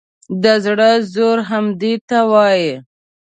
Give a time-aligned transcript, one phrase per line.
[0.43, 2.71] د زړه زور همدې ته وایي.